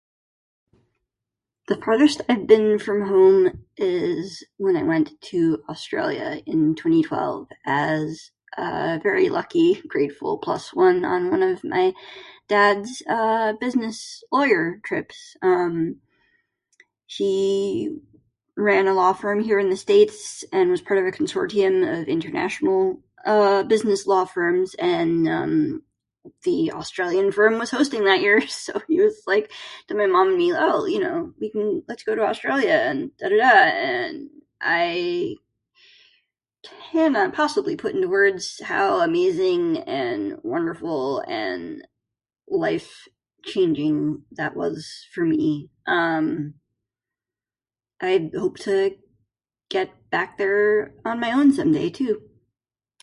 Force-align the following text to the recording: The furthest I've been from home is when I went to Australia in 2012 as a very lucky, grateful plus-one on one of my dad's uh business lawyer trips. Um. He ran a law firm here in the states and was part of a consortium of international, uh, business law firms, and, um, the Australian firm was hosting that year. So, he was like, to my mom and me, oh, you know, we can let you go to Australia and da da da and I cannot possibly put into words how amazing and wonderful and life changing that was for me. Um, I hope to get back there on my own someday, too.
The 1.67 1.77
furthest 1.77 2.21
I've 2.27 2.47
been 2.47 2.79
from 2.79 3.07
home 3.07 3.63
is 3.77 4.43
when 4.57 4.75
I 4.75 4.83
went 4.83 5.19
to 5.31 5.61
Australia 5.69 6.41
in 6.45 6.75
2012 6.75 7.47
as 7.65 8.31
a 8.57 8.99
very 9.01 9.29
lucky, 9.29 9.81
grateful 9.87 10.37
plus-one 10.37 11.05
on 11.05 11.31
one 11.31 11.43
of 11.43 11.63
my 11.63 11.93
dad's 12.49 13.01
uh 13.09 13.53
business 13.59 14.23
lawyer 14.31 14.79
trips. 14.83 15.35
Um. 15.41 15.97
He 17.05 17.93
ran 18.55 18.87
a 18.87 18.93
law 18.93 19.11
firm 19.11 19.41
here 19.41 19.59
in 19.59 19.69
the 19.69 19.75
states 19.75 20.45
and 20.53 20.69
was 20.69 20.79
part 20.79 20.97
of 20.97 21.05
a 21.05 21.11
consortium 21.11 21.79
of 22.01 22.07
international, 22.07 23.01
uh, 23.25 23.63
business 23.63 24.07
law 24.07 24.23
firms, 24.23 24.75
and, 24.79 25.27
um, 25.27 25.83
the 26.43 26.71
Australian 26.71 27.33
firm 27.33 27.59
was 27.59 27.69
hosting 27.69 28.05
that 28.05 28.21
year. 28.21 28.39
So, 28.47 28.81
he 28.87 29.01
was 29.01 29.23
like, 29.27 29.51
to 29.89 29.93
my 29.93 30.05
mom 30.05 30.29
and 30.29 30.37
me, 30.37 30.53
oh, 30.55 30.85
you 30.85 30.99
know, 31.01 31.33
we 31.41 31.49
can 31.49 31.83
let 31.89 31.99
you 31.99 32.05
go 32.05 32.15
to 32.15 32.21
Australia 32.25 32.81
and 32.85 33.11
da 33.17 33.27
da 33.27 33.35
da 33.35 33.45
and 33.45 34.29
I 34.61 35.35
cannot 36.93 37.33
possibly 37.33 37.75
put 37.75 37.93
into 37.93 38.07
words 38.07 38.61
how 38.63 39.01
amazing 39.01 39.79
and 39.79 40.37
wonderful 40.43 41.25
and 41.27 41.85
life 42.47 43.09
changing 43.43 44.23
that 44.31 44.55
was 44.55 45.07
for 45.13 45.25
me. 45.25 45.69
Um, 45.85 46.53
I 48.03 48.31
hope 48.35 48.57
to 48.61 48.95
get 49.69 49.91
back 50.09 50.39
there 50.39 50.95
on 51.05 51.19
my 51.19 51.31
own 51.33 51.53
someday, 51.53 51.91
too. 51.91 52.23